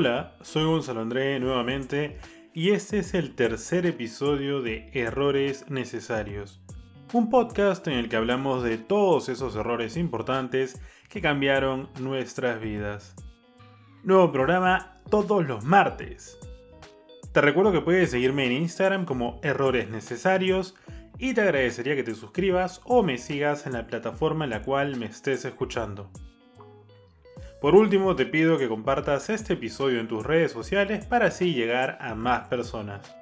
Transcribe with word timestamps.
Hola, 0.00 0.36
soy 0.42 0.64
Gonzalo 0.64 1.00
André 1.00 1.40
nuevamente 1.40 2.18
y 2.54 2.70
este 2.70 3.00
es 3.00 3.14
el 3.14 3.34
tercer 3.34 3.84
episodio 3.84 4.62
de 4.62 4.88
Errores 4.92 5.68
Necesarios, 5.70 6.60
un 7.12 7.28
podcast 7.30 7.84
en 7.88 7.94
el 7.94 8.08
que 8.08 8.14
hablamos 8.14 8.62
de 8.62 8.78
todos 8.78 9.28
esos 9.28 9.56
errores 9.56 9.96
importantes 9.96 10.80
que 11.08 11.20
cambiaron 11.20 11.88
nuestras 11.98 12.60
vidas. 12.60 13.16
Nuevo 14.04 14.30
programa 14.30 15.00
todos 15.10 15.44
los 15.44 15.64
martes. 15.64 16.38
Te 17.32 17.40
recuerdo 17.40 17.72
que 17.72 17.80
puedes 17.80 18.12
seguirme 18.12 18.46
en 18.46 18.52
Instagram 18.52 19.04
como 19.04 19.40
Errores 19.42 19.90
Necesarios 19.90 20.76
y 21.18 21.34
te 21.34 21.40
agradecería 21.40 21.96
que 21.96 22.04
te 22.04 22.14
suscribas 22.14 22.82
o 22.84 23.02
me 23.02 23.18
sigas 23.18 23.66
en 23.66 23.72
la 23.72 23.88
plataforma 23.88 24.44
en 24.44 24.50
la 24.50 24.62
cual 24.62 24.94
me 24.94 25.06
estés 25.06 25.44
escuchando. 25.44 26.08
Por 27.60 27.74
último, 27.74 28.14
te 28.14 28.24
pido 28.24 28.56
que 28.56 28.68
compartas 28.68 29.30
este 29.30 29.54
episodio 29.54 29.98
en 29.98 30.06
tus 30.06 30.24
redes 30.24 30.52
sociales 30.52 31.04
para 31.06 31.26
así 31.26 31.54
llegar 31.54 31.98
a 32.00 32.14
más 32.14 32.46
personas. 32.46 33.16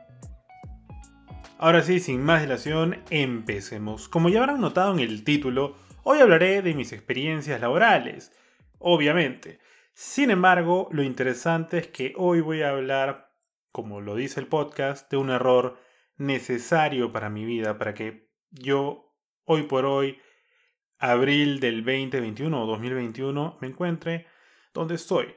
Ahora 1.57 1.83
sí, 1.83 2.01
sin 2.01 2.23
más 2.23 2.43
dilación, 2.43 3.03
empecemos. 3.09 4.11
Como 4.11 4.29
ya 4.29 4.41
habrán 4.41 4.61
notado 4.61 4.93
en 4.93 5.01
el 5.01 5.25
título, 5.25 5.75
hoy 6.03 6.19
hablaré 6.19 6.61
de 6.61 6.75
mis 6.75 6.93
experiencias 6.93 7.63
laborales, 7.63 8.31
obviamente. 8.79 9.59
Sin 9.95 10.31
embargo, 10.31 10.89
lo 10.91 11.03
interesante 11.03 11.79
es 11.79 11.87
que 11.87 12.13
hoy 12.19 12.43
voy 12.43 12.61
a 12.61 12.69
hablar, 12.69 13.33
como 13.73 14.03
lo 14.03 14.17
dice 14.17 14.39
el 14.39 14.49
podcast, 14.49 15.11
de 15.11 15.17
un 15.17 15.31
error 15.31 15.79
necesario 16.19 17.11
para 17.11 17.31
mi 17.31 17.47
vida, 17.47 17.79
para 17.79 17.95
que 17.95 18.29
yo, 18.51 19.15
hoy 19.45 19.63
por 19.63 19.87
hoy, 19.87 20.19
abril 20.99 21.61
del 21.61 21.85
2021 21.85 22.63
o 22.63 22.67
2021 22.67 23.59
me 23.61 23.69
encuentre 23.69 24.27
donde 24.73 24.95
estoy. 24.95 25.35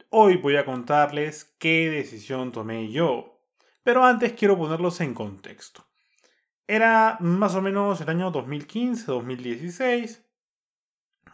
hoy 0.10 0.38
voy 0.38 0.56
a 0.56 0.66
contarles 0.66 1.56
qué 1.60 1.90
decisión 1.90 2.52
tomé 2.52 2.92
yo. 2.92 3.44
Pero 3.84 4.04
antes 4.06 4.34
quiero 4.34 4.58
ponerlos 4.58 5.02
en 5.02 5.14
contexto. 5.14 5.89
Era 6.70 7.18
más 7.20 7.56
o 7.56 7.64
menos 7.64 8.00
el 8.00 8.10
año 8.10 8.32
2015-2016. 8.32 10.24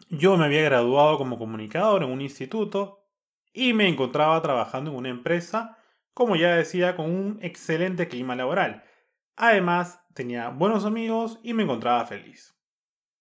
Yo 0.08 0.38
me 0.38 0.46
había 0.46 0.62
graduado 0.62 1.18
como 1.18 1.38
comunicador 1.38 2.04
en 2.04 2.10
un 2.10 2.22
instituto 2.22 3.06
y 3.52 3.74
me 3.74 3.90
encontraba 3.90 4.42
trabajando 4.42 4.92
en 4.92 4.96
una 4.96 5.10
empresa, 5.10 5.78
como 6.14 6.38
ya 6.38 6.56
decía, 6.56 6.96
con 6.96 7.12
un 7.12 7.40
excelente 7.42 8.08
clima 8.08 8.38
laboral. 8.38 8.86
Además, 9.36 10.00
tenía 10.14 10.48
buenos 10.52 10.86
amigos 10.86 11.38
y 11.44 11.54
me 11.54 11.64
encontraba 11.64 12.06
feliz. 12.06 12.58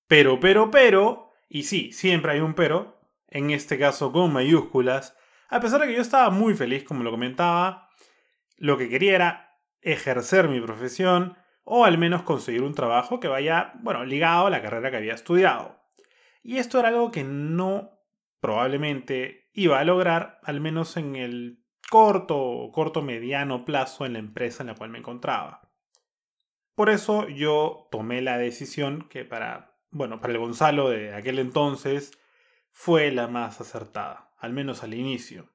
Pero, 0.07 0.39
pero, 0.39 0.71
pero, 0.71 1.33
y 1.49 1.65
sí, 1.65 1.91
siempre 1.91 2.31
hay 2.31 2.39
un 2.39 2.55
pero, 2.55 3.01
en 3.27 3.51
este 3.51 3.77
caso 3.77 4.13
con 4.13 4.33
mayúsculas, 4.33 5.17
a 5.49 5.59
pesar 5.59 5.81
de 5.81 5.89
que 5.89 5.97
yo 5.97 6.03
estaba 6.03 6.31
muy 6.31 6.55
feliz, 6.55 6.85
como 6.85 7.03
lo 7.03 7.11
comentaba, 7.11 7.89
lo 8.57 8.79
que 8.79 8.89
quería 8.89 9.17
era 9.17 9.59
ejercer 9.81 10.47
mi 10.47 10.61
profesión, 10.61 11.37
o 11.65 11.85
al 11.85 11.99
menos 11.99 12.23
conseguir 12.23 12.63
un 12.63 12.75
trabajo 12.75 13.21
que 13.21 13.29
vaya, 13.29 13.73
bueno, 13.81 14.05
ligado 14.05 14.47
a 14.47 14.51
la 14.51 14.63
carrera 14.63 14.91
que 14.91 14.99
había 14.99 15.15
estudiado. 15.15 15.81
Y 16.43 16.59
esto 16.59 16.79
era 16.79 16.89
algo 16.89 17.11
que 17.11 17.25
no 17.25 17.99
probablemente 18.41 19.49
iba 19.55 19.81
a 19.81 19.85
lograr, 19.85 20.39
al 20.43 20.61
menos 20.61 20.97
en 20.99 21.17
el 21.17 21.65
corto 21.91 22.39
o 22.39 22.71
corto 22.71 23.03
mediano 23.03 23.65
plazo 23.65 24.05
en 24.05 24.15
la 24.15 24.19
empresa 24.19 24.63
en 24.63 24.69
la 24.69 24.75
cual 24.75 24.91
me 24.91 24.99
encontraba. 24.99 25.71
Por 26.75 26.91
eso 26.91 27.29
yo 27.29 27.89
tomé 27.91 28.21
la 28.21 28.37
decisión 28.37 29.07
que 29.09 29.25
para, 29.25 29.79
bueno, 29.91 30.21
para 30.21 30.33
el 30.33 30.41
Gonzalo 30.41 30.91
de 30.91 31.15
aquel 31.15 31.39
entonces 31.39 32.13
fue 32.71 33.13
la 33.13 33.29
más 33.29 33.61
acertada, 33.61 34.35
al 34.39 34.53
menos 34.53 34.83
al 34.83 34.93
inicio. 34.93 35.49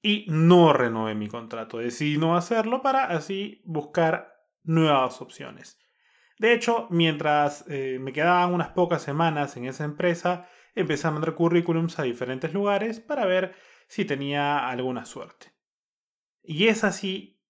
Y 0.00 0.24
no 0.28 0.72
renové 0.72 1.14
mi 1.14 1.28
contrato, 1.28 1.78
decidí 1.78 2.18
no 2.18 2.36
hacerlo 2.36 2.82
para 2.82 3.04
así 3.06 3.60
buscar 3.64 4.31
nuevas 4.64 5.20
opciones. 5.20 5.78
De 6.38 6.52
hecho, 6.52 6.88
mientras 6.90 7.64
eh, 7.68 7.98
me 8.00 8.12
quedaban 8.12 8.52
unas 8.52 8.70
pocas 8.70 9.02
semanas 9.02 9.56
en 9.56 9.66
esa 9.66 9.84
empresa, 9.84 10.48
empecé 10.74 11.06
a 11.06 11.10
mandar 11.10 11.34
currículums 11.34 11.98
a 11.98 12.02
diferentes 12.02 12.52
lugares 12.52 13.00
para 13.00 13.26
ver 13.26 13.54
si 13.86 14.04
tenía 14.04 14.68
alguna 14.68 15.04
suerte. 15.04 15.52
Y 16.42 16.68
es 16.68 16.82
así 16.84 17.40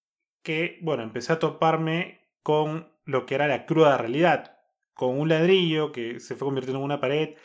que, 0.42 0.78
bueno, 0.82 1.02
empecé 1.02 1.32
a 1.32 1.38
toparme 1.38 2.28
con 2.42 2.92
lo 3.04 3.26
que 3.26 3.34
era 3.34 3.46
la 3.46 3.64
cruda 3.64 3.96
realidad, 3.96 4.58
con 4.94 5.18
un 5.18 5.28
ladrillo 5.28 5.92
que 5.92 6.20
se 6.20 6.36
fue 6.36 6.46
convirtiendo 6.46 6.78
en 6.78 6.84
una 6.84 7.00
pared 7.00 7.36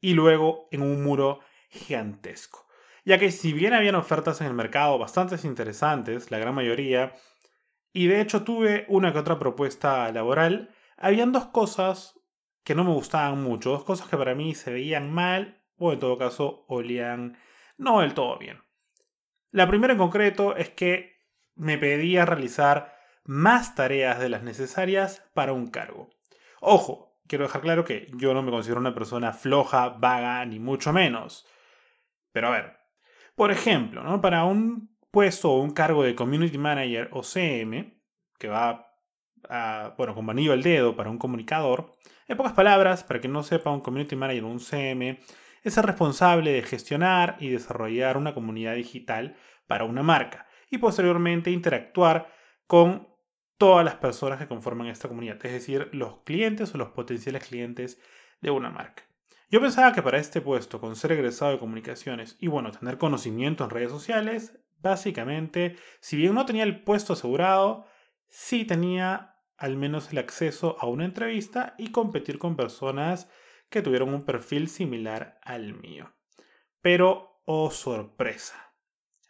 y 0.00 0.14
luego 0.14 0.68
en 0.70 0.82
un 0.82 1.02
muro 1.02 1.40
gigantesco. 1.68 2.66
Ya 3.04 3.18
que 3.18 3.30
si 3.30 3.52
bien 3.52 3.74
habían 3.74 3.94
ofertas 3.94 4.40
en 4.40 4.46
el 4.46 4.54
mercado 4.54 4.98
bastante 4.98 5.36
interesantes, 5.46 6.30
la 6.30 6.38
gran 6.38 6.54
mayoría 6.54 7.14
y 7.92 8.06
de 8.06 8.20
hecho 8.20 8.44
tuve 8.44 8.84
una 8.88 9.12
que 9.12 9.18
otra 9.18 9.38
propuesta 9.38 10.10
laboral. 10.12 10.70
Habían 10.96 11.32
dos 11.32 11.46
cosas 11.46 12.18
que 12.64 12.74
no 12.74 12.84
me 12.84 12.92
gustaban 12.92 13.42
mucho, 13.42 13.70
dos 13.70 13.84
cosas 13.84 14.08
que 14.08 14.16
para 14.16 14.34
mí 14.34 14.54
se 14.54 14.72
veían 14.72 15.12
mal 15.12 15.62
o 15.76 15.92
en 15.92 15.98
todo 15.98 16.18
caso 16.18 16.64
olían 16.68 17.38
no 17.76 18.00
del 18.00 18.14
todo 18.14 18.38
bien. 18.38 18.60
La 19.50 19.66
primera 19.68 19.94
en 19.94 19.98
concreto 19.98 20.56
es 20.56 20.70
que 20.70 21.16
me 21.54 21.78
pedía 21.78 22.26
realizar 22.26 22.96
más 23.24 23.74
tareas 23.74 24.18
de 24.18 24.28
las 24.28 24.42
necesarias 24.42 25.22
para 25.34 25.52
un 25.52 25.68
cargo. 25.68 26.10
Ojo, 26.60 27.18
quiero 27.26 27.44
dejar 27.44 27.62
claro 27.62 27.84
que 27.84 28.10
yo 28.14 28.34
no 28.34 28.42
me 28.42 28.50
considero 28.50 28.80
una 28.80 28.94
persona 28.94 29.32
floja, 29.32 29.90
vaga, 29.90 30.44
ni 30.44 30.58
mucho 30.58 30.92
menos. 30.92 31.46
Pero 32.32 32.48
a 32.48 32.50
ver, 32.50 32.78
por 33.34 33.50
ejemplo, 33.50 34.02
¿no? 34.02 34.20
para 34.20 34.44
un 34.44 34.97
puesto 35.10 35.50
o 35.50 35.60
un 35.60 35.70
cargo 35.70 36.02
de 36.02 36.14
Community 36.14 36.58
Manager 36.58 37.08
o 37.12 37.22
CM, 37.22 38.00
que 38.38 38.48
va 38.48 38.84
bueno, 39.96 40.14
como 40.14 40.32
anillo 40.32 40.52
al 40.52 40.62
dedo 40.62 40.96
para 40.96 41.10
un 41.10 41.18
comunicador, 41.18 41.94
en 42.26 42.36
pocas 42.36 42.52
palabras, 42.52 43.04
para 43.04 43.20
que 43.20 43.28
no 43.28 43.42
sepa, 43.42 43.70
un 43.70 43.80
Community 43.80 44.16
Manager 44.16 44.44
o 44.44 44.48
un 44.48 44.60
CM 44.60 45.20
es 45.62 45.76
el 45.76 45.84
responsable 45.84 46.52
de 46.52 46.62
gestionar 46.62 47.36
y 47.40 47.48
desarrollar 47.48 48.16
una 48.16 48.34
comunidad 48.34 48.74
digital 48.74 49.36
para 49.66 49.84
una 49.84 50.02
marca 50.02 50.46
y 50.70 50.78
posteriormente 50.78 51.50
interactuar 51.50 52.32
con 52.66 53.08
todas 53.56 53.84
las 53.84 53.96
personas 53.96 54.38
que 54.38 54.46
conforman 54.46 54.86
esta 54.86 55.08
comunidad, 55.08 55.44
es 55.44 55.52
decir, 55.52 55.88
los 55.92 56.18
clientes 56.22 56.74
o 56.74 56.78
los 56.78 56.90
potenciales 56.90 57.46
clientes 57.46 58.00
de 58.40 58.50
una 58.50 58.70
marca. 58.70 59.02
Yo 59.50 59.60
pensaba 59.60 59.92
que 59.92 60.02
para 60.02 60.18
este 60.18 60.40
puesto, 60.40 60.80
con 60.80 60.94
ser 60.94 61.12
egresado 61.12 61.52
de 61.52 61.58
comunicaciones 61.58 62.36
y 62.38 62.48
bueno, 62.48 62.70
tener 62.70 62.98
conocimiento 62.98 63.64
en 63.64 63.70
redes 63.70 63.90
sociales, 63.90 64.60
básicamente, 64.80 65.76
si 66.00 66.16
bien 66.16 66.34
no 66.34 66.46
tenía 66.46 66.64
el 66.64 66.82
puesto 66.82 67.12
asegurado, 67.12 67.86
sí 68.28 68.64
tenía 68.64 69.36
al 69.56 69.76
menos 69.76 70.12
el 70.12 70.18
acceso 70.18 70.76
a 70.80 70.86
una 70.86 71.04
entrevista 71.04 71.74
y 71.78 71.90
competir 71.90 72.38
con 72.38 72.56
personas 72.56 73.28
que 73.70 73.82
tuvieron 73.82 74.14
un 74.14 74.24
perfil 74.24 74.68
similar 74.68 75.38
al 75.42 75.74
mío. 75.74 76.14
Pero, 76.80 77.42
oh 77.44 77.70
sorpresa, 77.70 78.74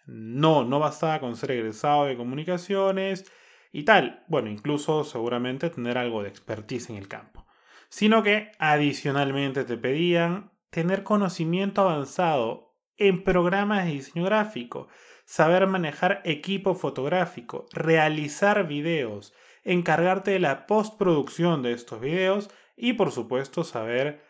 no, 0.06 0.64
no 0.64 0.78
bastaba 0.78 1.20
con 1.20 1.36
ser 1.36 1.52
egresado 1.52 2.06
de 2.06 2.16
comunicaciones 2.16 3.30
y 3.72 3.84
tal, 3.84 4.24
bueno, 4.28 4.48
incluso 4.50 5.04
seguramente 5.04 5.70
tener 5.70 5.98
algo 5.98 6.22
de 6.22 6.28
expertise 6.28 6.90
en 6.90 6.96
el 6.96 7.08
campo, 7.08 7.46
sino 7.88 8.22
que 8.22 8.52
adicionalmente 8.58 9.64
te 9.64 9.76
pedían 9.76 10.52
tener 10.70 11.02
conocimiento 11.02 11.82
avanzado 11.82 12.76
en 12.96 13.24
programas 13.24 13.84
de 13.84 13.92
diseño 13.92 14.24
gráfico, 14.24 14.88
saber 15.28 15.66
manejar 15.66 16.22
equipo 16.24 16.74
fotográfico, 16.74 17.66
realizar 17.74 18.66
videos, 18.66 19.34
encargarte 19.62 20.30
de 20.30 20.38
la 20.38 20.66
postproducción 20.66 21.62
de 21.62 21.72
estos 21.72 22.00
videos 22.00 22.48
y 22.78 22.94
por 22.94 23.12
supuesto 23.12 23.62
saber 23.62 24.24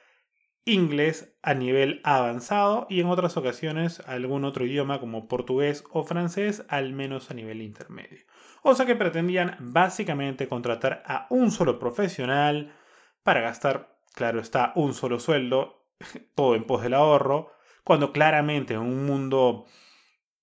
inglés 0.65 1.39
a 1.41 1.55
nivel 1.55 2.01
avanzado 2.03 2.89
y 2.91 3.01
en 3.01 3.07
otras 3.07 3.37
ocasiones 3.37 4.01
algún 4.09 4.45
otro 4.45 4.67
idioma 4.67 4.99
como 4.99 5.29
portugués 5.29 5.85
o 5.93 6.03
francés 6.03 6.65
al 6.69 6.93
menos 6.95 7.31
a 7.31 7.35
nivel 7.35 7.63
intermedio. 7.63 8.25
O 8.65 8.75
sea 8.75 8.85
que 8.85 8.97
pretendían 8.97 9.57
básicamente 9.61 10.49
contratar 10.49 11.05
a 11.07 11.29
un 11.31 11.53
solo 11.53 11.79
profesional 11.79 12.75
para 13.23 13.41
gastar, 13.41 14.01
claro 14.15 14.41
está, 14.41 14.73
un 14.75 14.95
solo 14.95 15.21
sueldo, 15.21 15.87
todo 16.35 16.57
en 16.57 16.65
pos 16.65 16.83
del 16.83 16.95
ahorro, 16.95 17.53
cuando 17.85 18.13
claramente 18.13 18.75
en 18.75 18.81
un 18.81 19.07
mundo, 19.07 19.67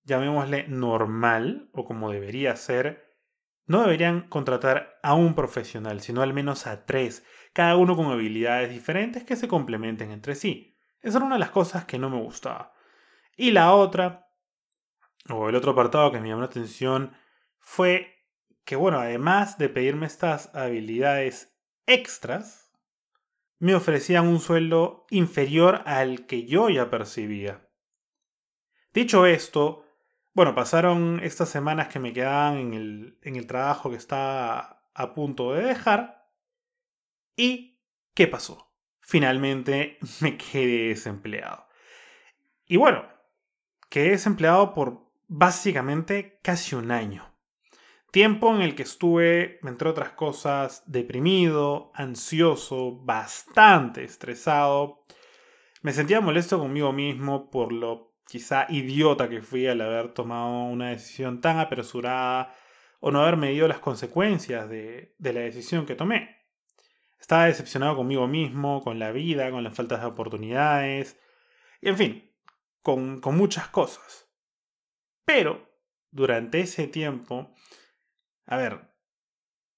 llamémosle 0.06 0.66
normal, 0.68 1.68
o 1.72 1.84
como 1.84 2.10
debería 2.10 2.56
ser, 2.56 3.04
no 3.66 3.82
deberían 3.82 4.28
contratar 4.28 4.98
a 5.02 5.14
un 5.14 5.34
profesional, 5.34 6.00
sino 6.00 6.22
al 6.22 6.32
menos 6.32 6.66
a 6.66 6.86
tres, 6.86 7.24
cada 7.52 7.76
uno 7.76 7.96
con 7.96 8.06
habilidades 8.06 8.70
diferentes 8.70 9.24
que 9.24 9.36
se 9.36 9.48
complementen 9.48 10.12
entre 10.12 10.36
sí. 10.36 10.78
Esa 11.02 11.18
era 11.18 11.26
una 11.26 11.34
de 11.34 11.40
las 11.40 11.50
cosas 11.50 11.84
que 11.84 11.98
no 11.98 12.08
me 12.08 12.22
gustaba. 12.22 12.72
Y 13.36 13.50
la 13.50 13.72
otra, 13.72 14.28
o 15.28 15.48
el 15.48 15.56
otro 15.56 15.72
apartado 15.72 16.12
que 16.12 16.20
me 16.20 16.28
llamó 16.28 16.42
la 16.42 16.46
atención, 16.46 17.12
fue 17.58 18.14
que, 18.64 18.76
bueno, 18.76 19.00
además 19.00 19.58
de 19.58 19.68
pedirme 19.68 20.06
estas 20.06 20.54
habilidades 20.54 21.56
extras, 21.86 22.72
me 23.58 23.74
ofrecían 23.74 24.28
un 24.28 24.38
sueldo 24.38 25.06
inferior 25.10 25.82
al 25.86 26.26
que 26.26 26.46
yo 26.46 26.68
ya 26.68 26.90
percibía. 26.90 27.68
Dicho 28.92 29.26
esto, 29.26 29.85
bueno, 30.36 30.54
pasaron 30.54 31.18
estas 31.22 31.48
semanas 31.48 31.88
que 31.88 31.98
me 31.98 32.12
quedaban 32.12 32.58
en 32.58 32.74
el, 32.74 33.18
en 33.22 33.36
el 33.36 33.46
trabajo 33.46 33.88
que 33.88 33.96
estaba 33.96 34.86
a 34.92 35.14
punto 35.14 35.54
de 35.54 35.64
dejar. 35.64 36.28
¿Y 37.34 37.80
qué 38.12 38.26
pasó? 38.26 38.70
Finalmente 39.00 39.96
me 40.20 40.36
quedé 40.36 40.88
desempleado. 40.88 41.66
Y 42.66 42.76
bueno, 42.76 43.06
quedé 43.88 44.10
desempleado 44.10 44.74
por 44.74 45.10
básicamente 45.26 46.38
casi 46.42 46.74
un 46.74 46.90
año. 46.90 47.32
Tiempo 48.10 48.54
en 48.54 48.60
el 48.60 48.74
que 48.74 48.82
estuve, 48.82 49.58
entre 49.62 49.88
otras 49.88 50.10
cosas, 50.10 50.82
deprimido, 50.84 51.92
ansioso, 51.94 52.94
bastante 52.94 54.04
estresado. 54.04 55.02
Me 55.80 55.94
sentía 55.94 56.20
molesto 56.20 56.58
conmigo 56.58 56.92
mismo 56.92 57.50
por 57.50 57.72
lo 57.72 58.15
quizá 58.26 58.66
idiota 58.68 59.28
que 59.28 59.40
fui 59.40 59.66
al 59.66 59.80
haber 59.80 60.12
tomado 60.12 60.64
una 60.64 60.90
decisión 60.90 61.40
tan 61.40 61.58
apresurada 61.58 62.54
o 63.00 63.10
no 63.10 63.22
haber 63.22 63.36
medido 63.36 63.68
las 63.68 63.78
consecuencias 63.78 64.68
de, 64.68 65.14
la 65.18 65.40
decisión 65.40 65.86
que 65.86 65.94
tomé. 65.94 66.44
Estaba 67.20 67.46
decepcionado 67.46 67.96
conmigo 67.96 68.26
mismo, 68.26 68.82
con 68.82 68.98
la 68.98 69.12
vida, 69.12 69.50
con 69.50 69.64
las 69.64 69.74
faltas 69.74 70.00
de 70.00 70.06
oportunidades, 70.06 71.18
y 71.80 71.88
en 71.88 71.96
fin, 71.96 72.32
con, 72.82 73.20
con 73.20 73.36
muchas 73.36 73.68
cosas. 73.68 74.28
Pero, 75.24 75.68
durante 76.10 76.60
ese 76.60 76.86
tiempo, 76.88 77.54
a 78.46 78.56
ver, 78.56 78.92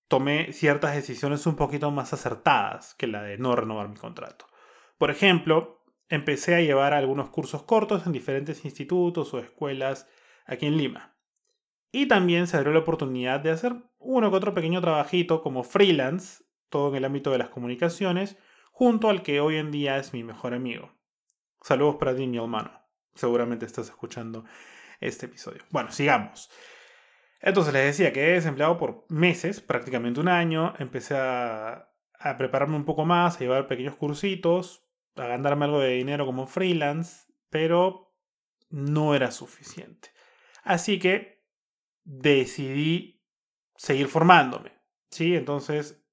tomé 0.08 0.52
ciertas 0.52 0.94
decisiones 0.94 1.46
un 1.46 1.56
poquito 1.56 1.90
más 1.90 2.12
acertadas 2.12 2.94
que 2.94 3.06
la 3.06 3.22
de 3.22 3.38
no 3.38 3.54
renovar 3.54 3.88
mi 3.88 3.96
contrato. 3.96 4.46
Por 4.98 5.10
ejemplo, 5.10 5.77
empecé 6.08 6.54
a 6.54 6.60
llevar 6.60 6.94
algunos 6.94 7.30
cursos 7.30 7.62
cortos 7.62 8.06
en 8.06 8.12
diferentes 8.12 8.64
institutos 8.64 9.32
o 9.34 9.38
escuelas 9.38 10.06
aquí 10.46 10.66
en 10.66 10.76
Lima. 10.76 11.14
Y 11.90 12.06
también 12.06 12.46
se 12.46 12.56
abrió 12.56 12.72
la 12.72 12.80
oportunidad 12.80 13.40
de 13.40 13.50
hacer 13.50 13.76
uno 13.98 14.30
que 14.30 14.36
otro 14.36 14.54
pequeño 14.54 14.80
trabajito 14.80 15.42
como 15.42 15.64
freelance, 15.64 16.44
todo 16.68 16.90
en 16.90 16.96
el 16.96 17.04
ámbito 17.04 17.30
de 17.30 17.38
las 17.38 17.48
comunicaciones, 17.48 18.36
junto 18.72 19.08
al 19.08 19.22
que 19.22 19.40
hoy 19.40 19.56
en 19.56 19.70
día 19.70 19.96
es 19.98 20.12
mi 20.12 20.22
mejor 20.22 20.54
amigo. 20.54 20.92
Saludos 21.62 21.96
para 21.96 22.14
ti, 22.14 22.26
mi 22.26 22.38
hermano. 22.38 22.70
Seguramente 23.14 23.66
estás 23.66 23.88
escuchando 23.88 24.44
este 25.00 25.26
episodio. 25.26 25.62
Bueno, 25.70 25.90
sigamos. 25.90 26.50
Entonces 27.40 27.72
les 27.72 27.84
decía 27.84 28.12
que 28.12 28.30
he 28.30 28.32
desempleado 28.34 28.78
por 28.78 29.04
meses, 29.08 29.60
prácticamente 29.60 30.20
un 30.20 30.28
año. 30.28 30.74
Empecé 30.78 31.16
a, 31.16 31.90
a 32.18 32.36
prepararme 32.36 32.76
un 32.76 32.84
poco 32.84 33.04
más, 33.04 33.36
a 33.36 33.40
llevar 33.40 33.66
pequeños 33.66 33.96
cursitos, 33.96 34.87
a 35.18 35.26
ganarme 35.26 35.66
algo 35.66 35.80
de 35.80 35.94
dinero 35.94 36.26
como 36.26 36.46
freelance, 36.46 37.32
pero 37.50 38.14
no 38.70 39.14
era 39.14 39.30
suficiente. 39.30 40.10
Así 40.62 40.98
que 40.98 41.44
decidí 42.04 43.24
seguir 43.76 44.08
formándome. 44.08 44.72
¿sí? 45.10 45.34
Entonces 45.36 46.04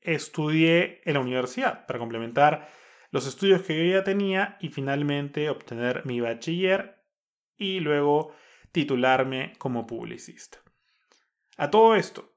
estudié 0.00 1.00
en 1.04 1.14
la 1.14 1.20
universidad 1.20 1.86
para 1.86 1.98
complementar 1.98 2.68
los 3.10 3.26
estudios 3.26 3.62
que 3.62 3.76
yo 3.76 3.92
ya 3.92 4.04
tenía 4.04 4.56
y 4.60 4.68
finalmente 4.68 5.50
obtener 5.50 6.04
mi 6.06 6.20
bachiller 6.20 7.04
y 7.56 7.80
luego 7.80 8.34
titularme 8.72 9.54
como 9.58 9.86
publicista. 9.86 10.58
A 11.56 11.70
todo 11.70 11.96
esto, 11.96 12.36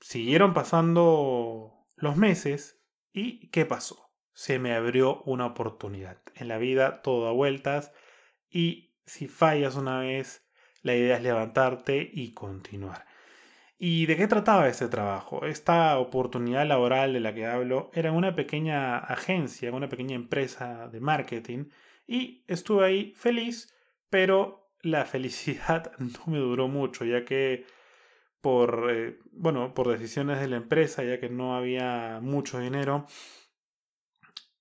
siguieron 0.00 0.52
pasando 0.52 1.86
los 1.96 2.16
meses 2.16 2.84
y 3.12 3.48
¿qué 3.48 3.64
pasó? 3.64 4.03
Se 4.34 4.58
me 4.58 4.74
abrió 4.74 5.22
una 5.22 5.46
oportunidad. 5.46 6.18
En 6.34 6.48
la 6.48 6.58
vida 6.58 7.02
todo 7.02 7.24
da 7.24 7.32
vueltas 7.32 7.92
y 8.50 8.92
si 9.06 9.28
fallas 9.28 9.76
una 9.76 10.00
vez, 10.00 10.46
la 10.82 10.94
idea 10.94 11.16
es 11.16 11.22
levantarte 11.22 12.10
y 12.12 12.34
continuar. 12.34 13.06
¿Y 13.78 14.06
de 14.06 14.16
qué 14.16 14.26
trataba 14.26 14.68
este 14.68 14.88
trabajo? 14.88 15.46
Esta 15.46 15.98
oportunidad 15.98 16.66
laboral 16.66 17.12
de 17.12 17.20
la 17.20 17.34
que 17.34 17.46
hablo 17.46 17.90
era 17.94 18.12
una 18.12 18.34
pequeña 18.34 18.98
agencia, 18.98 19.72
una 19.72 19.88
pequeña 19.88 20.14
empresa 20.14 20.88
de 20.88 21.00
marketing 21.00 21.66
y 22.06 22.44
estuve 22.46 22.86
ahí 22.86 23.12
feliz, 23.16 23.74
pero 24.10 24.70
la 24.82 25.04
felicidad 25.04 25.92
no 25.98 26.20
me 26.26 26.38
duró 26.38 26.68
mucho, 26.68 27.04
ya 27.04 27.24
que 27.24 27.66
por, 28.40 28.90
eh, 28.90 29.18
bueno, 29.32 29.74
por 29.74 29.88
decisiones 29.88 30.40
de 30.40 30.48
la 30.48 30.56
empresa, 30.56 31.02
ya 31.02 31.18
que 31.18 31.30
no 31.30 31.56
había 31.56 32.20
mucho 32.22 32.58
dinero, 32.60 33.06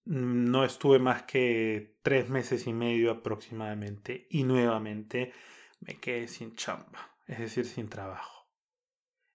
no 0.05 0.65
estuve 0.65 0.99
más 0.99 1.23
que 1.23 1.97
tres 2.03 2.29
meses 2.29 2.67
y 2.67 2.73
medio 2.73 3.11
aproximadamente 3.11 4.27
y 4.29 4.43
nuevamente 4.43 5.33
me 5.79 5.99
quedé 5.99 6.27
sin 6.27 6.55
chamba, 6.55 7.15
es 7.27 7.39
decir, 7.39 7.65
sin 7.65 7.89
trabajo. 7.89 8.47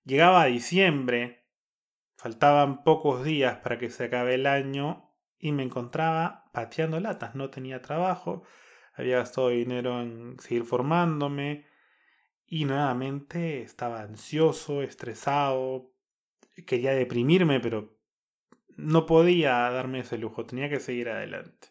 Llegaba 0.04 0.42
a 0.42 0.46
diciembre, 0.46 1.46
faltaban 2.16 2.84
pocos 2.84 3.24
días 3.24 3.58
para 3.58 3.78
que 3.78 3.90
se 3.90 4.04
acabe 4.04 4.34
el 4.34 4.46
año 4.46 5.14
y 5.38 5.52
me 5.52 5.62
encontraba 5.62 6.50
pateando 6.52 7.00
latas, 7.00 7.34
no 7.34 7.50
tenía 7.50 7.82
trabajo, 7.82 8.42
había 8.94 9.18
gastado 9.18 9.50
dinero 9.50 10.00
en 10.00 10.38
seguir 10.40 10.64
formándome 10.64 11.66
y 12.46 12.64
nuevamente 12.64 13.62
estaba 13.62 14.00
ansioso, 14.00 14.82
estresado, 14.82 15.92
quería 16.66 16.92
deprimirme, 16.92 17.60
pero 17.60 17.97
no 18.78 19.06
podía 19.06 19.70
darme 19.70 20.00
ese 20.00 20.18
lujo, 20.18 20.46
tenía 20.46 20.70
que 20.70 20.80
seguir 20.80 21.08
adelante. 21.10 21.68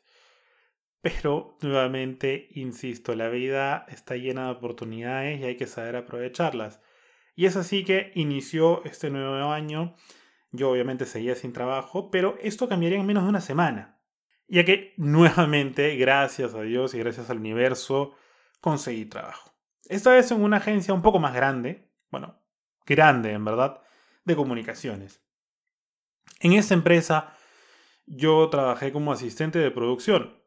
Pero, 1.02 1.58
nuevamente, 1.62 2.50
insisto, 2.52 3.16
la 3.16 3.30
vida 3.30 3.86
está 3.88 4.18
llena 4.18 4.46
de 4.46 4.52
oportunidades 4.52 5.40
y 5.40 5.46
hay 5.46 5.56
que 5.56 5.68
saber 5.68 5.96
aprovecharlas. 5.96 6.82
Y 7.34 7.46
es 7.46 7.56
así 7.56 7.86
que 7.86 8.12
inició 8.16 8.84
este 8.84 9.10
nuevo 9.10 9.52
año. 9.52 9.96
Yo 10.52 10.70
obviamente 10.70 11.06
seguía 11.06 11.36
sin 11.36 11.54
trabajo, 11.54 12.12
pero 12.12 12.38
esto 12.42 12.68
cambiaría 12.68 13.00
en 13.00 13.06
menos 13.06 13.24
de 13.24 13.30
una 13.30 13.42
semana. 13.42 14.02
Ya 14.50 14.66
que 14.66 14.94
nuevamente, 14.98 15.96
gracias 15.96 16.54
a 16.56 16.62
Dios 16.62 16.94
y 16.94 17.00
gracias 17.00 17.30
al 17.30 17.38
universo, 17.38 18.16
conseguí 18.60 19.06
trabajo. 19.06 19.54
Esta 19.88 20.12
vez 20.12 20.30
en 20.32 20.42
una 20.42 20.58
agencia 20.58 20.94
un 20.94 21.02
poco 21.02 21.20
más 21.20 21.34
grande, 21.34 21.90
bueno, 22.12 22.42
grande 22.86 23.32
en 23.32 23.46
verdad, 23.46 23.82
de 24.26 24.36
comunicaciones. 24.36 25.22
En 26.40 26.54
esta 26.54 26.74
empresa 26.74 27.34
yo 28.06 28.50
trabajé 28.50 28.92
como 28.92 29.12
asistente 29.12 29.60
de 29.60 29.72
producción. 29.72 30.42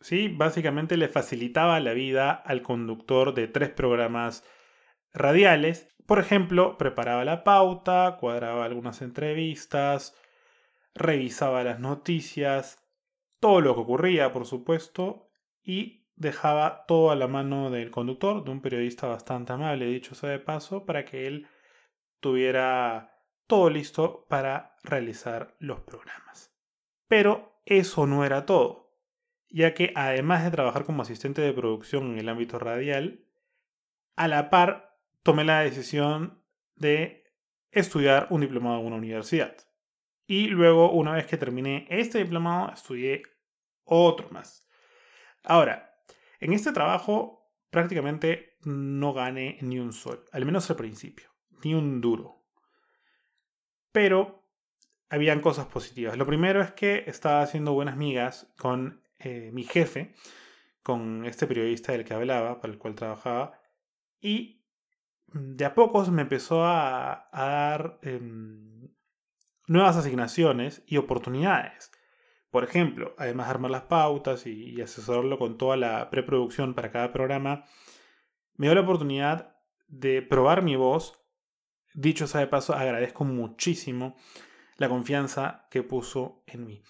¿sí? 0.00 0.28
Básicamente 0.28 0.96
le 0.96 1.08
facilitaba 1.08 1.80
la 1.80 1.92
vida 1.92 2.32
al 2.32 2.62
conductor 2.62 3.34
de 3.34 3.48
tres 3.48 3.70
programas 3.70 4.44
radiales. 5.12 5.94
Por 6.06 6.18
ejemplo, 6.18 6.76
preparaba 6.76 7.24
la 7.24 7.44
pauta, 7.44 8.16
cuadraba 8.20 8.64
algunas 8.64 9.00
entrevistas, 9.00 10.14
revisaba 10.94 11.64
las 11.64 11.80
noticias, 11.80 12.78
todo 13.40 13.60
lo 13.60 13.74
que 13.74 13.80
ocurría, 13.80 14.32
por 14.32 14.46
supuesto, 14.46 15.30
y 15.62 16.06
dejaba 16.16 16.84
todo 16.86 17.10
a 17.10 17.16
la 17.16 17.26
mano 17.26 17.70
del 17.70 17.90
conductor, 17.90 18.44
de 18.44 18.50
un 18.50 18.60
periodista 18.60 19.06
bastante 19.06 19.52
amable, 19.52 19.86
dicho 19.86 20.14
sea 20.14 20.30
de 20.30 20.38
paso, 20.38 20.84
para 20.84 21.04
que 21.04 21.26
él 21.26 21.46
tuviera 22.20 23.13
todo 23.46 23.70
listo 23.70 24.26
para 24.28 24.76
realizar 24.82 25.56
los 25.58 25.80
programas. 25.80 26.52
Pero 27.08 27.60
eso 27.64 28.06
no 28.06 28.24
era 28.24 28.46
todo, 28.46 28.98
ya 29.48 29.74
que 29.74 29.92
además 29.94 30.44
de 30.44 30.50
trabajar 30.50 30.84
como 30.84 31.02
asistente 31.02 31.42
de 31.42 31.52
producción 31.52 32.12
en 32.12 32.18
el 32.18 32.28
ámbito 32.28 32.58
radial, 32.58 33.24
a 34.16 34.28
la 34.28 34.50
par 34.50 34.98
tomé 35.22 35.44
la 35.44 35.60
decisión 35.60 36.42
de 36.76 37.24
estudiar 37.70 38.26
un 38.30 38.40
diplomado 38.40 38.80
en 38.80 38.86
una 38.86 38.96
universidad. 38.96 39.56
Y 40.26 40.48
luego, 40.48 40.90
una 40.92 41.12
vez 41.12 41.26
que 41.26 41.36
terminé 41.36 41.86
este 41.90 42.18
diplomado, 42.18 42.72
estudié 42.72 43.22
otro 43.84 44.30
más. 44.30 44.66
Ahora, 45.42 46.00
en 46.40 46.52
este 46.52 46.72
trabajo 46.72 47.52
prácticamente 47.70 48.56
no 48.62 49.12
gané 49.12 49.58
ni 49.60 49.78
un 49.78 49.92
sol, 49.92 50.24
al 50.32 50.46
menos 50.46 50.70
al 50.70 50.76
principio, 50.76 51.28
ni 51.62 51.74
un 51.74 52.00
duro. 52.00 52.43
Pero 53.94 54.42
habían 55.08 55.40
cosas 55.40 55.66
positivas. 55.66 56.18
Lo 56.18 56.26
primero 56.26 56.60
es 56.60 56.72
que 56.72 57.04
estaba 57.06 57.42
haciendo 57.42 57.74
buenas 57.74 57.96
migas 57.96 58.52
con 58.58 59.04
eh, 59.20 59.50
mi 59.52 59.62
jefe, 59.62 60.16
con 60.82 61.24
este 61.26 61.46
periodista 61.46 61.92
del 61.92 62.04
que 62.04 62.12
hablaba, 62.12 62.60
para 62.60 62.72
el 62.72 62.78
cual 62.80 62.96
trabajaba, 62.96 63.60
y 64.20 64.64
de 65.28 65.64
a 65.64 65.76
pocos 65.76 66.10
me 66.10 66.22
empezó 66.22 66.64
a, 66.64 67.28
dar 67.32 68.00
em, 68.02 68.88
nuevas 69.68 69.96
asignaciones 69.96 70.82
y 70.88 70.96
oportunidades. 70.96 71.92
Por 72.50 72.64
ejemplo, 72.64 73.14
además 73.16 73.46
de 73.46 73.50
armar 73.52 73.70
las 73.70 73.82
pautas 73.82 74.44
y, 74.48 74.80
asesorarlo 74.82 75.38
con 75.38 75.56
toda 75.56 75.76
la 75.76 76.10
preproducción 76.10 76.74
para 76.74 76.90
cada 76.90 77.12
programa, 77.12 77.64
me 78.56 78.66
dio 78.66 78.74
la 78.74 78.80
oportunidad 78.80 79.56
de 79.86 80.20
probar 80.20 80.62
mi 80.62 80.74
voz. 80.74 81.23
Dicho 81.94 82.26
sea 82.26 82.40
de 82.40 82.48
paso, 82.48 82.74
agradezco 82.74 83.24
muchísimo 83.24 84.16
la 84.76 84.88
confianza 84.88 85.68
que 85.70 85.84
puso 85.84 86.42
en 86.46 86.66
mí. 86.66 86.82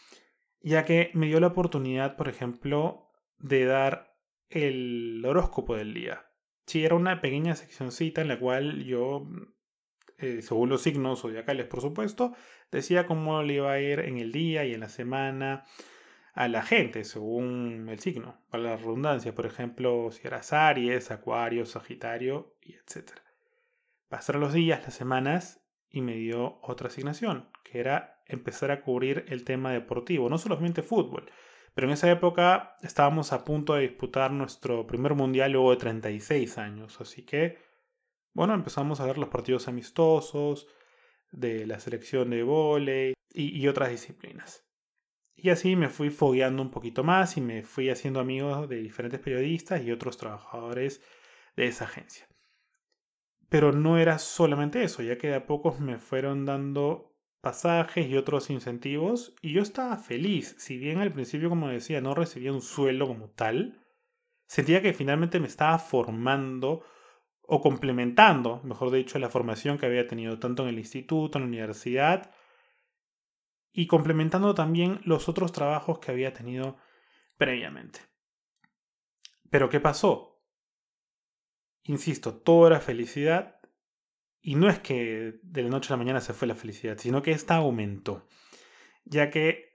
Ya 0.63 0.85
que 0.85 1.11
me 1.13 1.27
dio 1.27 1.41
la 1.41 1.49
oportunidad, 1.49 2.17
por 2.17 2.29
ejemplo, 2.29 3.13
de 3.39 3.67
dar 3.67 4.17
el 4.49 5.23
horóscopo 5.27 5.77
del 5.77 5.93
día. 5.93 6.27
Sí, 6.67 6.85
era 6.85 6.95
una 6.95 7.21
pequeña 7.21 7.55
seccioncita 7.55 8.23
en 8.23 8.29
la 8.29 8.39
cual 8.39 8.85
yo, 8.85 9.29
eh, 10.19 10.41
según 10.41 10.71
los 10.71 10.81
signos 10.81 11.21
zodiacales, 11.21 11.67
por 11.67 11.83
supuesto, 11.83 12.33
decía 12.73 13.07
cómo 13.07 13.43
le 13.43 13.55
iba 13.55 13.73
a 13.73 13.81
ir 13.81 14.01
en 14.01 14.17
el 14.17 14.33
día 14.33 14.65
y 14.65 14.73
en 14.73 14.81
la 14.81 14.89
semana 14.89 15.65
a 16.33 16.49
la 16.49 16.63
gente, 16.63 17.05
según 17.05 17.87
el 17.91 17.99
signo, 18.01 18.41
para 18.49 18.63
la 18.63 18.77
redundancia, 18.77 19.35
por 19.35 19.45
ejemplo, 19.45 20.11
si 20.11 20.27
era 20.27 20.41
Aries, 20.51 21.11
Acuario, 21.11 21.67
Sagitario, 21.67 22.57
etc. 22.63 23.24
Pasaron 24.15 24.43
los 24.43 24.53
días, 24.53 24.81
las 24.85 24.95
semanas, 24.95 25.61
y 25.91 26.01
me 26.01 26.15
dio 26.15 26.61
otra 26.63 26.87
asignación, 26.87 27.51
que 27.65 27.81
era 27.81 28.23
empezar 28.27 28.71
a 28.71 28.81
cubrir 28.81 29.25
el 29.27 29.43
tema 29.43 29.73
deportivo, 29.73 30.31
no 30.31 30.39
solamente 30.39 30.85
fútbol. 30.85 31.27
Pero 31.75 31.89
en 31.89 31.95
esa 31.95 32.09
época 32.09 32.77
estábamos 32.83 33.33
a 33.33 33.43
punto 33.43 33.75
de 33.75 33.81
disputar 33.81 34.31
nuestro 34.31 34.87
primer 34.87 35.17
mundial 35.17 35.51
luego 35.51 35.73
de 35.73 35.79
36 35.79 36.59
años. 36.59 37.01
Así 37.01 37.25
que, 37.25 37.59
bueno, 38.35 38.55
empezamos 38.55 39.01
a 39.01 39.07
ver 39.07 39.19
los 39.19 39.31
partidos 39.31 39.67
amistosos 39.67 40.69
de 41.33 41.67
la 41.67 41.81
selección 41.81 42.31
de 42.31 42.45
vóley 42.45 43.15
y, 43.31 43.61
y 43.61 43.67
otras 43.67 43.91
disciplinas. 43.91 44.65
Y 45.35 45.51
así 45.51 45.75
me 45.75 45.89
fui 45.89 46.11
fogueando 46.11 46.63
un 46.63 46.71
poquito 46.71 47.03
más 47.03 47.37
y 47.37 47.41
me 47.41 47.65
fui 47.65 47.91
haciendo 47.91 48.21
amigos 48.21 48.69
de 48.69 48.77
diferentes 48.77 49.19
periodistas 49.19 49.83
y 49.83 49.91
otros 49.91 50.19
trabajadores 50.19 51.03
de 51.57 51.67
esa 51.67 51.87
agencia. 51.87 52.29
Pero 53.49 53.73
no 53.73 53.99
era 53.99 54.19
solamente 54.19 54.83
eso, 54.83 55.03
ya 55.03 55.19
que 55.19 55.29
de 55.29 55.35
a 55.37 55.47
pocos 55.47 55.81
me 55.81 55.99
fueron 55.99 56.45
dando 56.45 57.15
pasajes 57.41 58.09
y 58.09 58.17
otros 58.17 58.49
incentivos 58.51 59.35
y 59.43 59.53
yo 59.53 59.63
estaba 59.63 59.97
feliz. 59.99 60.57
Si 60.59 60.79
bien 60.79 60.99
al 60.99 61.13
principio, 61.13 61.51
como 61.51 61.69
decía, 61.69 62.01
no 62.01 62.15
recibía 62.15 62.53
un 62.53 62.63
sueldo 62.63 63.07
como 63.07 63.29
tal, 63.29 63.85
sentía 64.47 64.81
que 64.81 64.95
finalmente 64.95 65.41
me 65.41 65.47
estaba 65.47 65.79
formando 65.79 66.83
o 67.47 67.61
complementando, 67.61 68.63
mejor 68.65 68.91
dicho, 68.91 69.19
la 69.19 69.29
formación 69.29 69.77
que 69.77 69.87
había 69.87 70.07
tenido 70.07 70.39
tanto 70.39 70.63
en 70.63 70.71
el 70.71 70.79
instituto, 70.79 71.37
en 71.39 71.45
la 71.45 71.49
universidad, 71.49 72.33
y 73.71 73.87
complementando 73.89 74.55
también 74.55 75.01
los 75.05 75.29
otros 75.29 75.53
trabajos 75.53 75.99
que 75.99 76.13
había 76.13 76.33
tenido 76.33 76.79
previamente. 77.37 78.01
Pero 79.51 79.69
¿qué 79.69 79.81
pasó? 79.81 80.34
Insisto, 81.85 82.35
todo 82.35 82.67
era 82.67 82.81
felicidad. 82.81 83.61
Y 84.41 84.57
no 84.57 84.69
es 84.69 84.79
que 84.79 85.39
de 85.43 85.63
la 85.63 85.69
noche 85.69 85.89
a 85.89 85.97
la 85.97 85.99
mañana 85.99 86.21
se 86.21 86.35
fue 86.35 86.49
la 86.49 86.55
felicidad, 86.55 86.99
sino 86.99 87.23
que 87.23 87.33
esta 87.33 87.57
aumentó. 87.57 88.27
Ya 89.05 89.31
que 89.31 89.73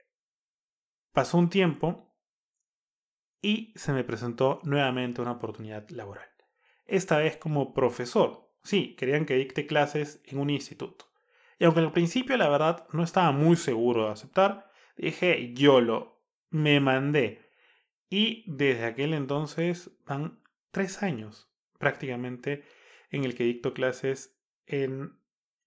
pasó 1.12 1.38
un 1.38 1.50
tiempo 1.50 2.14
y 3.42 3.72
se 3.76 3.92
me 3.92 4.04
presentó 4.04 4.60
nuevamente 4.64 5.22
una 5.22 5.32
oportunidad 5.32 5.88
laboral. 5.90 6.28
Esta 6.86 7.18
vez 7.18 7.36
como 7.36 7.72
profesor. 7.72 8.52
Sí, 8.62 8.94
querían 8.96 9.24
que 9.24 9.36
dicte 9.36 9.66
clases 9.66 10.20
en 10.26 10.38
un 10.38 10.50
instituto. 10.50 11.06
Y 11.58 11.64
aunque 11.64 11.80
al 11.80 11.92
principio 11.92 12.36
la 12.36 12.48
verdad 12.48 12.86
no 12.92 13.02
estaba 13.02 13.32
muy 13.32 13.56
seguro 13.56 14.06
de 14.06 14.12
aceptar, 14.12 14.70
dije 14.96 15.52
yo 15.54 15.80
lo, 15.80 16.22
me 16.50 16.80
mandé. 16.80 17.50
Y 18.08 18.44
desde 18.46 18.84
aquel 18.84 19.14
entonces 19.14 19.90
van 20.04 20.42
tres 20.72 21.02
años 21.02 21.49
prácticamente 21.80 22.62
en 23.10 23.24
el 23.24 23.34
que 23.34 23.44
dicto 23.44 23.72
clases 23.72 24.38
en, 24.66 25.18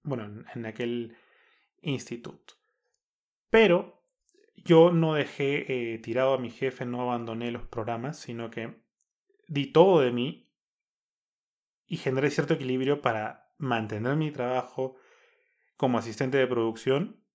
bueno, 0.04 0.46
en 0.54 0.66
aquel 0.66 1.18
instituto. 1.82 2.54
Pero 3.50 4.06
yo 4.56 4.92
no 4.92 5.16
dejé 5.16 5.94
eh, 5.94 5.98
tirado 5.98 6.36
a 6.36 6.38
mi 6.38 6.52
jefe, 6.52 6.86
no 6.86 7.02
abandoné 7.02 7.52
los 7.52 7.68
programas, 7.68 8.20
sino 8.20 8.50
que 8.52 8.82
di 9.48 9.74
todo 9.74 10.00
de 10.00 10.12
mí 10.12 10.52
y 11.86 11.98
generé 11.98 12.30
cierto 12.30 12.54
equilibrio 12.54 13.02
para 13.02 13.52
mantener 13.58 14.16
mi 14.16 14.32
trabajo 14.32 14.96
como 15.76 15.98
asistente 15.98 16.38
de 16.38 16.48
producción 16.48 17.26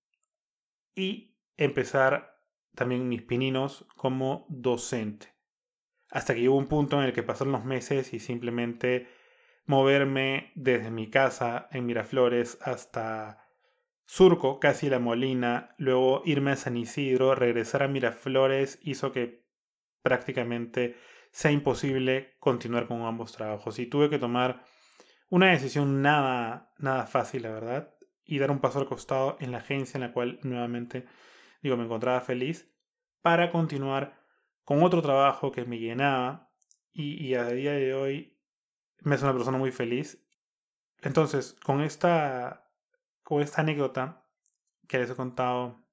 y 0.95 1.35
empezar 1.57 2.41
también 2.75 3.09
mis 3.09 3.23
pininos 3.23 3.85
como 3.95 4.45
docente. 4.49 5.38
Hasta 6.09 6.33
que 6.33 6.41
llegó 6.41 6.55
un 6.55 6.67
punto 6.67 6.99
en 6.99 7.05
el 7.05 7.13
que 7.13 7.23
pasaron 7.23 7.51
los 7.51 7.65
meses 7.65 8.13
y 8.13 8.19
simplemente 8.19 9.07
moverme 9.65 10.51
desde 10.55 10.89
mi 10.89 11.09
casa 11.09 11.67
en 11.71 11.85
Miraflores 11.85 12.57
hasta 12.61 13.45
Surco, 14.05 14.59
casi 14.59 14.89
La 14.89 14.97
Molina, 14.97 15.75
luego 15.77 16.23
irme 16.25 16.51
a 16.51 16.55
San 16.55 16.77
Isidro, 16.77 17.35
regresar 17.35 17.83
a 17.83 17.87
Miraflores 17.87 18.79
hizo 18.81 19.11
que 19.11 19.45
prácticamente 20.01 20.95
sea 21.31 21.51
imposible 21.51 22.35
continuar 22.39 22.87
con 22.87 23.03
ambos 23.03 23.31
trabajos. 23.31 23.77
Y 23.77 23.85
tuve 23.85 24.09
que 24.09 24.17
tomar 24.17 24.63
una 25.29 25.51
decisión 25.51 26.01
nada 26.01 26.73
nada 26.79 27.05
fácil, 27.05 27.43
la 27.43 27.51
verdad, 27.51 27.93
y 28.25 28.39
dar 28.39 28.51
un 28.51 28.59
paso 28.59 28.79
al 28.79 28.87
costado 28.87 29.37
en 29.39 29.51
la 29.51 29.59
agencia 29.59 29.97
en 29.97 30.01
la 30.01 30.13
cual 30.13 30.39
nuevamente 30.43 31.05
digo 31.61 31.77
me 31.77 31.83
encontraba 31.83 32.21
feliz 32.21 32.73
para 33.21 33.51
continuar 33.51 34.18
con 34.69 34.83
otro 34.83 35.01
trabajo 35.01 35.51
que 35.51 35.65
me 35.65 35.79
llenaba 35.79 36.53
y, 36.93 37.33
a 37.33 37.45
día 37.45 37.71
de 37.71 37.95
hoy 37.95 38.37
me 38.99 39.15
hace 39.15 39.23
una 39.23 39.33
persona 39.33 39.57
muy 39.57 39.71
feliz. 39.71 40.23
Entonces, 41.01 41.55
con 41.65 41.81
esta, 41.81 42.71
con 43.23 43.41
esta 43.41 43.61
anécdota 43.61 44.27
que 44.87 44.99
les 44.99 45.09
he 45.09 45.15
contado, 45.15 45.83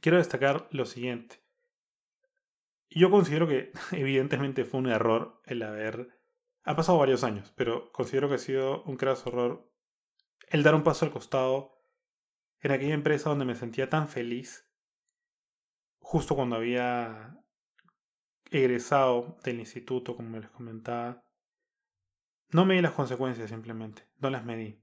quiero 0.00 0.16
destacar 0.16 0.68
lo 0.70 0.86
siguiente. 0.86 1.42
Yo 2.88 3.10
considero 3.10 3.46
que 3.46 3.72
evidentemente 3.92 4.64
fue 4.64 4.80
un 4.80 4.88
error 4.88 5.42
el 5.44 5.64
haber... 5.64 6.18
Ha 6.62 6.76
pasado 6.76 6.96
varios 6.96 7.24
años, 7.24 7.52
pero 7.56 7.92
considero 7.92 8.30
que 8.30 8.36
ha 8.36 8.38
sido 8.38 8.84
un 8.84 8.96
craso 8.96 9.28
error 9.28 9.70
el 10.48 10.62
dar 10.62 10.74
un 10.74 10.82
paso 10.82 11.04
al 11.04 11.12
costado 11.12 11.78
en 12.62 12.72
aquella 12.72 12.94
empresa 12.94 13.28
donde 13.28 13.44
me 13.44 13.54
sentía 13.54 13.90
tan 13.90 14.08
feliz 14.08 14.65
justo 16.06 16.36
cuando 16.36 16.54
había 16.54 17.36
egresado 18.52 19.38
del 19.42 19.58
instituto, 19.58 20.14
como 20.14 20.38
les 20.38 20.48
comentaba, 20.50 21.24
no 22.50 22.64
me 22.64 22.74
di 22.74 22.80
las 22.80 22.92
consecuencias 22.92 23.50
simplemente, 23.50 24.06
no 24.18 24.30
las 24.30 24.44
medí. 24.44 24.80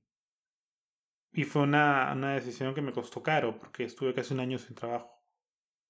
Y 1.32 1.46
fue 1.46 1.62
una, 1.62 2.12
una 2.12 2.34
decisión 2.34 2.76
que 2.76 2.82
me 2.82 2.92
costó 2.92 3.24
caro, 3.24 3.58
porque 3.58 3.86
estuve 3.86 4.14
casi 4.14 4.34
un 4.34 4.42
año 4.42 4.58
sin 4.60 4.76
trabajo. 4.76 5.24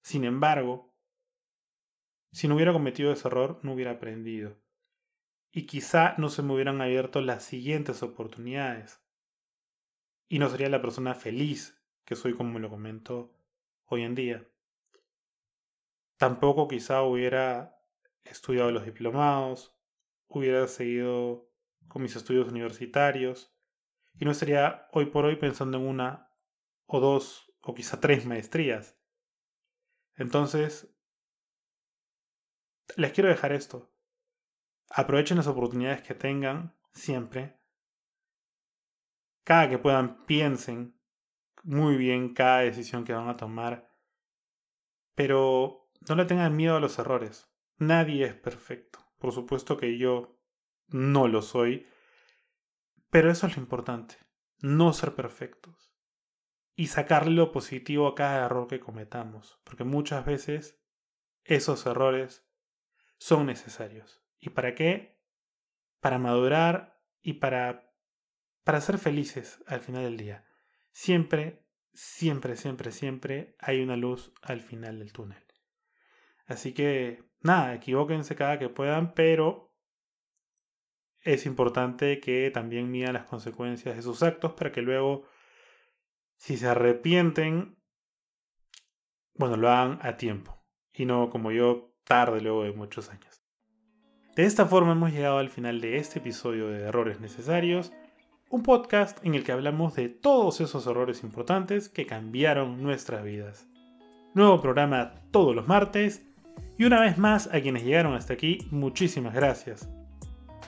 Sin 0.02 0.22
embargo, 0.24 0.94
si 2.30 2.46
no 2.46 2.54
hubiera 2.54 2.72
cometido 2.72 3.12
ese 3.12 3.26
error, 3.26 3.58
no 3.64 3.72
hubiera 3.72 3.90
aprendido. 3.90 4.56
Y 5.50 5.66
quizá 5.66 6.14
no 6.16 6.28
se 6.28 6.42
me 6.42 6.54
hubieran 6.54 6.80
abierto 6.80 7.20
las 7.20 7.42
siguientes 7.42 8.04
oportunidades. 8.04 9.02
Y 10.28 10.38
no 10.38 10.48
sería 10.48 10.68
la 10.68 10.80
persona 10.80 11.16
feliz 11.16 11.76
que 12.04 12.14
soy 12.14 12.34
como 12.34 12.60
lo 12.60 12.70
comento 12.70 13.36
hoy 13.86 14.02
en 14.02 14.14
día. 14.14 14.48
Tampoco 16.16 16.68
quizá 16.68 17.02
hubiera 17.02 17.76
estudiado 18.24 18.70
los 18.70 18.84
diplomados, 18.84 19.76
hubiera 20.28 20.66
seguido 20.66 21.50
con 21.88 22.02
mis 22.02 22.16
estudios 22.16 22.48
universitarios 22.48 23.54
y 24.14 24.24
no 24.24 24.30
estaría 24.30 24.88
hoy 24.92 25.06
por 25.06 25.24
hoy 25.24 25.36
pensando 25.36 25.78
en 25.78 25.86
una 25.86 26.30
o 26.86 27.00
dos 27.00 27.52
o 27.60 27.74
quizá 27.74 28.00
tres 28.00 28.26
maestrías. 28.26 28.96
Entonces, 30.16 30.94
les 32.96 33.12
quiero 33.12 33.28
dejar 33.28 33.52
esto. 33.52 33.92
Aprovechen 34.90 35.38
las 35.38 35.46
oportunidades 35.46 36.02
que 36.02 36.14
tengan 36.14 36.76
siempre. 36.92 37.58
Cada 39.42 39.68
que 39.68 39.78
puedan, 39.78 40.24
piensen 40.26 40.98
muy 41.64 41.96
bien 41.96 42.34
cada 42.34 42.60
decisión 42.60 43.04
que 43.04 43.14
van 43.14 43.28
a 43.28 43.36
tomar 43.36 43.90
Pero 45.14 45.83
no 46.08 46.14
le 46.14 46.24
tengan 46.24 46.56
miedo 46.56 46.76
a 46.76 46.80
los 46.80 46.98
errores. 46.98 47.50
Nadie 47.78 48.26
es 48.26 48.34
perfecto. 48.34 48.98
Por 49.18 49.32
supuesto 49.32 49.76
que 49.76 49.98
yo 49.98 50.38
no 50.88 51.28
lo 51.28 51.42
soy. 51.42 51.86
Pero 53.10 53.30
eso 53.30 53.46
es 53.46 53.56
lo 53.56 53.62
importante. 53.62 54.16
No 54.58 54.92
ser 54.92 55.14
perfectos. 55.14 55.92
Y 56.76 56.88
sacarle 56.88 57.32
lo 57.32 57.52
positivo 57.52 58.06
a 58.08 58.14
cada 58.14 58.44
error 58.44 58.66
que 58.66 58.80
cometamos. 58.80 59.60
Porque 59.64 59.84
muchas 59.84 60.24
veces 60.24 60.80
esos 61.44 61.86
errores 61.86 62.46
son 63.18 63.46
necesarios. 63.46 64.22
¿Y 64.38 64.50
para 64.50 64.74
qué? 64.74 65.22
Para 66.00 66.18
madurar 66.18 67.00
y 67.22 67.34
para, 67.34 67.94
para 68.62 68.80
ser 68.80 68.98
felices 68.98 69.62
al 69.66 69.80
final 69.80 70.02
del 70.02 70.16
día. 70.16 70.44
Siempre, 70.90 71.66
siempre, 71.92 72.56
siempre, 72.56 72.92
siempre 72.92 73.56
hay 73.58 73.80
una 73.80 73.96
luz 73.96 74.32
al 74.42 74.60
final 74.60 74.98
del 74.98 75.12
túnel. 75.12 75.43
Así 76.46 76.72
que, 76.74 77.22
nada, 77.40 77.74
equivóquense 77.74 78.36
cada 78.36 78.58
que 78.58 78.68
puedan, 78.68 79.14
pero 79.14 79.72
es 81.20 81.46
importante 81.46 82.20
que 82.20 82.50
también 82.50 82.90
midan 82.90 83.14
las 83.14 83.24
consecuencias 83.24 83.96
de 83.96 84.02
sus 84.02 84.22
actos 84.22 84.52
para 84.52 84.72
que 84.72 84.82
luego, 84.82 85.24
si 86.36 86.56
se 86.58 86.68
arrepienten, 86.68 87.78
bueno, 89.34 89.56
lo 89.56 89.70
hagan 89.70 89.98
a 90.02 90.16
tiempo 90.16 90.64
y 90.92 91.06
no 91.06 91.30
como 91.30 91.50
yo 91.50 91.94
tarde 92.04 92.40
luego 92.40 92.64
de 92.64 92.72
muchos 92.72 93.08
años. 93.08 93.42
De 94.36 94.44
esta 94.44 94.66
forma 94.66 94.92
hemos 94.92 95.12
llegado 95.12 95.38
al 95.38 95.48
final 95.48 95.80
de 95.80 95.96
este 95.96 96.18
episodio 96.18 96.68
de 96.68 96.82
Errores 96.82 97.20
Necesarios, 97.20 97.92
un 98.50 98.62
podcast 98.62 99.24
en 99.24 99.34
el 99.34 99.44
que 99.44 99.52
hablamos 99.52 99.94
de 99.94 100.08
todos 100.08 100.60
esos 100.60 100.86
errores 100.86 101.22
importantes 101.22 101.88
que 101.88 102.06
cambiaron 102.06 102.82
nuestras 102.82 103.24
vidas. 103.24 103.66
Nuevo 104.34 104.60
programa 104.60 105.14
todos 105.30 105.54
los 105.54 105.66
martes 105.66 106.22
y 106.78 106.84
una 106.84 107.00
vez 107.00 107.18
más 107.18 107.48
a 107.52 107.60
quienes 107.60 107.84
llegaron 107.84 108.14
hasta 108.14 108.34
aquí, 108.34 108.66
muchísimas 108.70 109.34
gracias. 109.34 109.88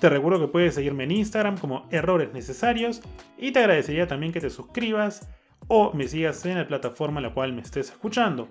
Te 0.00 0.08
recuerdo 0.08 0.40
que 0.40 0.52
puedes 0.52 0.75
seguirme 0.75 1.04
en 1.04 1.12
Instagram 1.12 1.56
como 1.58 1.88
Errores 1.90 2.32
Necesarios 2.32 3.00
y 3.38 3.52
te 3.52 3.60
agradecería 3.60 4.06
también 4.06 4.32
que 4.32 4.40
te 4.40 4.50
suscribas 4.50 5.28
o 5.68 5.92
me 5.94 6.06
sigas 6.06 6.44
en 6.44 6.58
la 6.58 6.68
plataforma 6.68 7.18
en 7.20 7.25
la 7.25 7.34
cual 7.34 7.52
me 7.52 7.62
estés 7.62 7.90
escuchando. 7.90 8.48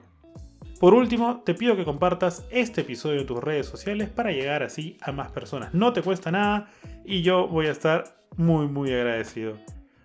Por 0.79 0.93
último, 0.93 1.41
te 1.45 1.53
pido 1.53 1.77
que 1.77 1.85
compartas 1.85 2.45
este 2.49 2.81
episodio 2.81 3.21
en 3.21 3.27
tus 3.27 3.41
redes 3.41 3.67
sociales 3.67 4.09
para 4.09 4.31
llegar 4.31 4.63
así 4.63 4.97
a 5.01 5.11
más 5.11 5.31
personas. 5.31 5.73
No 5.73 5.93
te 5.93 6.01
cuesta 6.01 6.31
nada 6.31 6.69
y 7.05 7.21
yo 7.21 7.47
voy 7.47 7.67
a 7.67 7.71
estar 7.71 8.03
muy 8.35 8.67
muy 8.67 8.91
agradecido. 8.91 9.57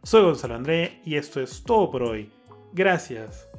Soy 0.02 0.22
Gonzalo 0.22 0.54
André 0.54 1.00
y 1.04 1.16
esto 1.16 1.40
es 1.40 1.64
todo 1.64 1.90
por 1.90 2.02
hoy. 2.02 2.30
Gracias. 2.72 3.49